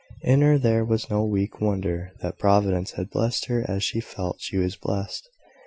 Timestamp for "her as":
3.45-3.83